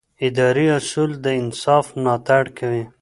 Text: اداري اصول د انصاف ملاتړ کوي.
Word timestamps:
اداري 0.27 0.65
اصول 0.77 1.11
د 1.23 1.25
انصاف 1.41 1.85
ملاتړ 2.01 2.43
کوي. 2.57 2.83